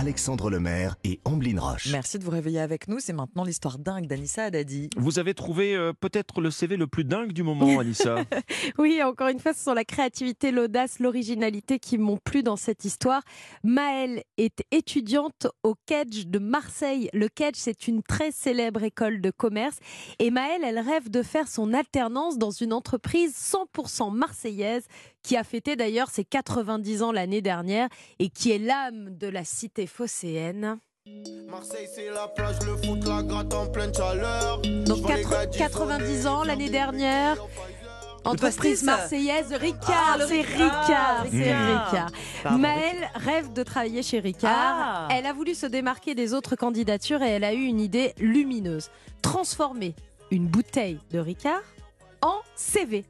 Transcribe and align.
Alexandre 0.00 0.48
Lemaire 0.48 0.96
et 1.04 1.20
Amblin 1.26 1.60
Roche. 1.60 1.88
Merci 1.92 2.18
de 2.18 2.24
vous 2.24 2.30
réveiller 2.30 2.60
avec 2.60 2.88
nous. 2.88 3.00
C'est 3.00 3.12
maintenant 3.12 3.44
l'histoire 3.44 3.78
dingue 3.78 4.06
d'Anissa 4.06 4.44
Haddadi. 4.44 4.88
Vous 4.96 5.18
avez 5.18 5.34
trouvé 5.34 5.76
euh, 5.76 5.92
peut-être 5.92 6.40
le 6.40 6.50
CV 6.50 6.78
le 6.78 6.86
plus 6.86 7.04
dingue 7.04 7.32
du 7.32 7.42
moment, 7.42 7.78
Anissa. 7.80 8.24
Oui, 8.78 9.02
encore 9.02 9.28
une 9.28 9.40
fois, 9.40 9.52
ce 9.52 9.62
sont 9.62 9.74
la 9.74 9.84
créativité, 9.84 10.52
l'audace, 10.52 11.00
l'originalité 11.00 11.78
qui 11.78 11.98
m'ont 11.98 12.16
plu 12.16 12.42
dans 12.42 12.56
cette 12.56 12.86
histoire. 12.86 13.20
Maëlle 13.62 14.22
est 14.38 14.64
étudiante 14.70 15.48
au 15.64 15.74
Kedge 15.84 16.28
de 16.28 16.38
Marseille. 16.38 17.10
Le 17.12 17.28
Kedge, 17.28 17.56
c'est 17.58 17.86
une 17.86 18.02
très 18.02 18.32
célèbre 18.32 18.82
école 18.82 19.20
de 19.20 19.30
commerce. 19.30 19.76
Et 20.18 20.30
Maëlle, 20.30 20.64
elle 20.64 20.78
rêve 20.78 21.10
de 21.10 21.22
faire 21.22 21.46
son 21.46 21.74
alternance 21.74 22.38
dans 22.38 22.50
une 22.50 22.72
entreprise 22.72 23.34
100% 23.34 24.16
marseillaise 24.16 24.86
qui 25.22 25.36
a 25.36 25.44
fêté 25.44 25.76
d'ailleurs 25.76 26.10
ses 26.10 26.24
90 26.24 27.02
ans 27.02 27.12
l'année 27.12 27.42
dernière 27.42 27.88
et 28.18 28.28
qui 28.28 28.52
est 28.52 28.58
l'âme 28.58 29.16
de 29.16 29.28
la 29.28 29.44
cité 29.44 29.86
phocéenne. 29.86 30.78
Marseille, 31.48 31.88
c'est 31.94 32.10
la 32.10 32.28
plage, 32.28 32.56
le 32.66 32.76
foot, 32.76 33.04
la 33.06 33.22
gratte 33.22 33.54
en 33.54 33.66
pleine 33.66 33.92
chaleur. 33.94 34.60
Donc 34.86 35.06
4 35.06 35.50
90 35.56 36.26
ans 36.26 36.44
l'année 36.44 36.68
dernière. 36.70 37.36
Entreprise 38.24 38.82
pastis. 38.82 38.82
marseillaise 38.84 39.52
Ricard, 39.54 40.10
Ah, 40.12 40.18
le 40.18 40.26
c'est 40.26 40.42
Ricard, 40.42 41.22
Ricard, 41.22 41.26
c'est 41.30 41.54
Ricard. 41.54 42.10
Ricard. 42.44 42.58
Maëlle 42.58 43.10
rêve 43.14 43.52
de 43.54 43.62
travailler 43.62 44.02
chez 44.02 44.20
Ricard. 44.20 44.50
Ah. 44.52 45.08
Elle 45.10 45.24
a 45.24 45.32
voulu 45.32 45.54
se 45.54 45.64
démarquer 45.64 46.14
des 46.14 46.34
autres 46.34 46.54
candidatures 46.54 47.22
et 47.22 47.30
elle 47.30 47.44
a 47.44 47.54
eu 47.54 47.62
une 47.64 47.80
idée 47.80 48.12
lumineuse. 48.18 48.90
Transformer 49.22 49.94
une 50.30 50.46
bouteille 50.46 51.00
de 51.10 51.18
Ricard 51.18 51.62
en 52.22 52.36
CV. 52.54 53.04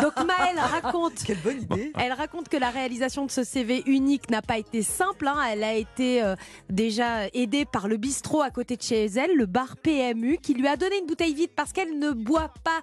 Donc 0.00 0.16
Maëlle 0.18 0.58
raconte 0.82 1.22
Quelle 1.24 1.40
bonne 1.40 1.62
idée. 1.62 1.92
elle 1.98 2.12
raconte 2.12 2.48
que 2.48 2.56
la 2.56 2.70
réalisation 2.70 3.26
de 3.26 3.30
ce 3.30 3.42
CV 3.44 3.82
unique 3.86 4.30
n'a 4.30 4.42
pas 4.42 4.58
été 4.58 4.82
simple. 4.82 5.26
hein. 5.26 5.38
Elle 5.50 5.64
a 5.64 5.74
été 5.74 6.22
euh, 6.22 6.36
déjà 6.70 7.26
aidée 7.32 7.64
par 7.64 7.88
le 7.88 7.96
bistrot 7.96 8.42
à 8.42 8.50
côté 8.50 8.76
de 8.76 8.82
chez 8.82 9.06
elle, 9.06 9.34
le 9.36 9.46
bar 9.46 9.76
PMU, 9.78 10.38
qui 10.38 10.54
lui 10.54 10.68
a 10.68 10.76
donné 10.76 10.98
une 10.98 11.06
bouteille 11.06 11.34
vide 11.34 11.50
parce 11.56 11.72
qu'elle 11.72 11.98
ne 11.98 12.10
boit 12.12 12.52
pas 12.62 12.80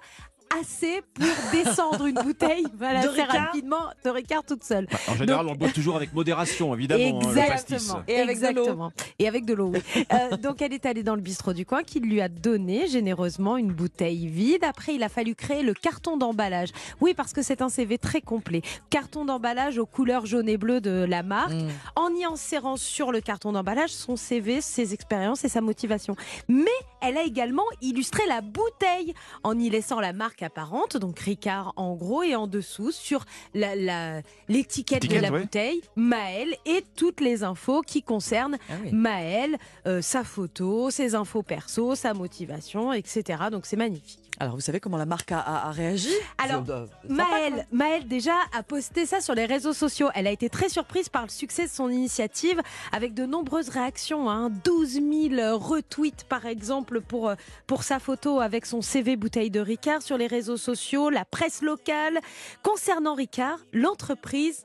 assez 0.60 1.02
pour 1.14 1.26
descendre 1.52 2.06
une 2.06 2.14
bouteille 2.14 2.64
voilà, 2.78 3.02
De 3.02 3.08
assez 3.08 3.22
Ricard 3.22 3.46
rapidement 3.46 3.90
de 4.04 4.10
Ricard 4.10 4.44
toute 4.44 4.64
seule. 4.64 4.86
En 5.08 5.16
général, 5.16 5.46
Donc- 5.46 5.50
on 5.50 5.52
le 5.52 5.58
boit 5.58 5.68
toujours 5.70 5.96
avec 5.96 6.12
modération, 6.12 6.74
évidemment, 6.74 7.20
hein, 7.20 7.32
le. 7.34 7.38
Exactement. 7.38 8.02
Et 8.08 8.20
avec 8.20 8.38
de 8.38 8.46
l'eau. 8.46 8.50
Exactement. 8.50 8.92
Et 9.18 9.28
avec 9.28 9.44
de 9.44 9.54
l'eau, 9.54 9.72
oui. 9.72 9.80
Euh, 10.12 10.36
donc 10.36 10.60
elle 10.60 10.72
est 10.72 10.84
allée 10.84 11.02
dans 11.02 11.14
le 11.14 11.20
bistrot 11.20 11.52
du 11.52 11.64
coin 11.64 11.82
qui 11.84 12.00
lui 12.00 12.20
a 12.20 12.28
donné 12.28 12.86
généreusement 12.86 13.56
une 13.56 13.72
bouteille 13.72 14.26
vide. 14.26 14.64
Après, 14.64 14.94
il 14.94 15.02
a 15.02 15.08
fallu 15.08 15.34
créer 15.34 15.62
le 15.62 15.74
carton 15.74 16.16
d'emballage. 16.16 16.70
Oui, 17.00 17.14
parce 17.14 17.32
que 17.32 17.40
c'est 17.40 17.62
un 17.62 17.68
CV 17.68 17.98
très 17.98 18.20
complet. 18.20 18.62
Carton 18.90 19.24
d'emballage 19.24 19.78
aux 19.78 19.86
couleurs 19.86 20.26
jaune 20.26 20.48
et 20.48 20.56
bleu 20.56 20.80
de 20.80 21.04
la 21.08 21.22
marque. 21.22 21.52
Mm. 21.52 21.68
En 21.96 22.10
y 22.14 22.24
insérant 22.24 22.76
sur 22.76 23.12
le 23.12 23.20
carton 23.20 23.52
d'emballage 23.52 23.90
son 23.90 24.16
CV, 24.16 24.60
ses 24.60 24.92
expériences 24.92 25.44
et 25.44 25.48
sa 25.48 25.60
motivation. 25.60 26.16
Mais 26.48 26.70
elle 27.00 27.16
a 27.16 27.22
également 27.22 27.64
illustré 27.80 28.26
la 28.26 28.40
bouteille 28.40 29.14
en 29.44 29.58
y 29.58 29.70
laissant 29.70 30.00
la 30.00 30.12
marque 30.12 30.41
apparente, 30.42 30.96
donc 30.96 31.18
Ricard 31.18 31.72
en 31.76 31.94
gros, 31.94 32.22
et 32.22 32.34
en 32.36 32.46
dessous 32.46 32.90
sur 32.92 33.24
la- 33.54 33.76
la- 33.76 34.20
l'étiquette 34.48 35.08
de 35.08 35.18
la 35.18 35.30
ouais. 35.30 35.40
bouteille, 35.40 35.80
Maëlle 35.96 36.54
et 36.66 36.84
toutes 36.96 37.20
les 37.20 37.42
infos 37.44 37.82
qui 37.82 38.02
concernent 38.02 38.56
Ah 38.68 38.74
oui. 38.84 38.90
Maëlle, 38.92 39.56
euh, 39.86 40.02
sa 40.02 40.24
photo, 40.24 40.90
ses 40.90 41.14
infos 41.14 41.42
perso, 41.42 41.94
sa 41.94 42.14
motivation, 42.14 42.92
etc. 42.92 43.44
Donc 43.50 43.66
c'est 43.66 43.76
magnifique. 43.76 44.18
Alors, 44.40 44.54
vous 44.54 44.60
savez 44.62 44.80
comment 44.80 44.96
la 44.96 45.06
marque 45.06 45.30
a, 45.30 45.38
a- 45.38 45.68
a 45.68 45.70
réagi? 45.72 46.08
Alors, 46.38 46.62
C'est, 46.66 46.72
euh, 46.72 46.86
sympa, 47.06 47.14
Maëlle, 47.30 47.66
Maëlle 47.70 48.08
déjà 48.08 48.32
a 48.56 48.62
posté 48.62 49.04
ça 49.06 49.20
sur 49.20 49.34
les 49.34 49.44
réseaux 49.44 49.74
sociaux. 49.74 50.08
Elle 50.14 50.26
a 50.26 50.30
été 50.32 50.48
très 50.48 50.68
surprise 50.70 51.08
par 51.10 51.22
le 51.22 51.28
succès 51.28 51.66
de 51.66 51.70
son 51.70 51.90
initiative 51.90 52.60
avec 52.92 53.12
de 53.14 53.26
nombreuses 53.26 53.68
réactions. 53.68 54.30
Hein. 54.30 54.50
12 54.64 55.00
000 55.34 55.58
retweets 55.58 56.24
par 56.28 56.46
exemple 56.46 57.02
pour, 57.02 57.28
euh, 57.28 57.34
pour 57.66 57.82
sa 57.84 57.98
photo 57.98 58.40
avec 58.40 58.64
son 58.66 58.80
CV 58.80 59.16
bouteille 59.16 59.50
de 59.50 59.60
Ricard 59.60 60.00
sur 60.02 60.16
les 60.16 60.26
réseaux 60.32 60.56
sociaux, 60.56 61.10
la 61.10 61.24
presse 61.24 61.62
locale. 61.62 62.18
Concernant 62.62 63.14
Ricard, 63.14 63.58
l'entreprise 63.72 64.64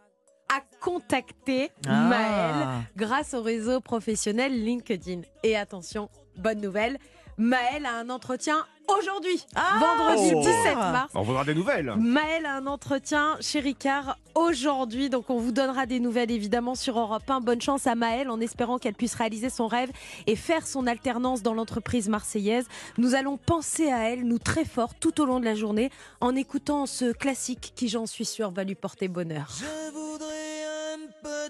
a 0.49 0.61
contacté 0.81 1.71
Ah. 1.85 2.07
Maëlle 2.09 2.67
grâce 2.95 3.33
au 3.33 3.41
réseau 3.41 3.81
professionnel 3.81 4.63
LinkedIn. 4.63 5.21
Et 5.43 5.55
attention, 5.57 6.09
bonne 6.37 6.61
nouvelle, 6.61 6.97
Maëlle 7.39 7.85
a 7.85 7.99
un 7.99 8.09
entretien 8.09 8.65
aujourd'hui, 8.99 9.45
Ah, 9.53 9.77
vendredi 9.79 10.31
Oh. 10.35 10.41
17 10.41 10.75
mars. 10.75 11.11
On 11.13 11.21
voudra 11.21 11.43
des 11.43 11.53
nouvelles. 11.53 11.93
Maëlle 11.97 12.45
a 12.47 12.55
un 12.55 12.65
entretien 12.67 13.37
chez 13.41 13.59
Ricard 13.59 14.17
aujourd'hui, 14.33 15.09
donc 15.09 15.29
on 15.29 15.37
vous 15.37 15.51
donnera 15.51 15.85
des 15.85 15.99
nouvelles 15.99 16.31
évidemment 16.31 16.73
sur 16.73 16.97
Europe 16.97 17.29
1. 17.29 17.41
Bonne 17.41 17.61
chance 17.61 17.85
à 17.85 17.93
Maëlle 17.95 18.29
en 18.31 18.39
espérant 18.39 18.79
qu'elle 18.79 18.95
puisse 18.95 19.13
réaliser 19.13 19.49
son 19.49 19.67
rêve 19.67 19.91
et 20.25 20.35
faire 20.35 20.65
son 20.65 20.87
alternance 20.87 21.43
dans 21.43 21.53
l'entreprise 21.53 22.09
marseillaise. 22.09 22.65
Nous 22.97 23.13
allons 23.13 23.37
penser 23.37 23.91
à 23.91 24.09
elle, 24.09 24.23
nous 24.23 24.39
très 24.39 24.65
fort, 24.65 24.95
tout 24.95 25.21
au 25.21 25.25
long 25.25 25.39
de 25.39 25.45
la 25.45 25.53
journée, 25.55 25.91
en 26.21 26.35
écoutant 26.35 26.85
ce 26.87 27.11
classique 27.11 27.73
qui, 27.75 27.87
j'en 27.87 28.07
suis 28.07 28.25
sûre, 28.25 28.49
va 28.51 28.63
lui 28.63 28.75
porter 28.75 29.07
bonheur. 29.09 29.47
Je 29.59 29.65
un 29.65 30.06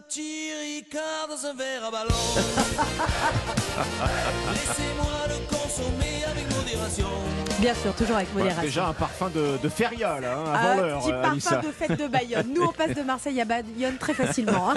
petit 0.07 0.50
Ricard 0.53 1.28
dans 1.29 1.45
un 1.47 1.53
verre 1.53 1.85
à 1.85 1.91
ballon. 1.91 2.09
Laissez-moi 4.53 5.28
le 5.28 5.35
consommer 5.56 6.23
avec 6.29 6.56
modération. 6.56 7.07
Bien 7.59 7.73
sûr, 7.73 7.94
toujours 7.95 8.16
avec 8.18 8.28
Voilà, 8.31 8.45
modération. 8.50 8.68
déjà 8.68 8.88
un 8.88 8.94
parfum 8.94 9.29
de, 9.29 9.57
de 9.62 9.69
feria, 9.69 10.19
là, 10.19 10.38
hein, 10.38 10.53
avant 10.53 10.81
l'heure, 10.81 11.00
petit 11.01 11.12
euh, 11.12 11.22
parfum 11.22 11.62
de 11.62 11.72
fête 11.72 12.00
de 12.00 12.07
Bayonne. 12.07 12.47
Nous, 12.56 12.62
on 12.63 12.72
passe 12.72 12.94
de 12.95 13.01
Marseille 13.01 13.41
à 13.41 13.45
Bayonne 13.45 13.97
très 14.00 14.13
facilement. 14.13 14.72
hein. 14.72 14.75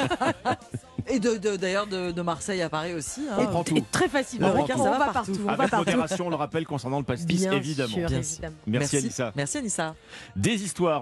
Et 1.09 1.19
de, 1.19 1.37
de- 1.39 1.57
d'ailleurs 1.57 1.87
de, 1.87 2.11
de 2.13 2.23
Marseille 2.23 2.63
à 2.63 2.69
Paris 2.69 2.95
aussi. 2.95 3.23
hein. 3.31 3.37
On 3.39 3.47
prend 3.47 3.65
tout. 3.65 3.77
Et 3.77 3.83
très 3.91 4.09
facilement. 4.09 4.49
On 4.55 4.61
On, 4.61 4.65
prend 4.65 4.75
tout. 4.75 4.79
va 4.79 4.85
Ça 4.85 4.91
va 4.91 4.99
partout. 4.99 5.13
partout. 5.13 5.39
On 5.43 5.47
va 5.47 5.53
Avec 5.55 5.71
partout. 5.71 5.87
modération, 5.91 6.27
on 6.27 6.31
le 6.31 6.37
rappelle 6.37 6.67
concernant 6.67 6.99
le 6.99 7.05
pastis, 7.05 7.27
Bien 7.41 7.53
évidemment. 7.53 7.89
sûr, 7.95 8.09
Bien 8.09 8.19
évidemment. 8.19 8.55
Merci, 8.67 8.97
Anissa. 8.99 9.33
Merci 9.35 9.59
Anissa. 9.59 9.95
Des 10.37 10.63
histoires 10.63 10.99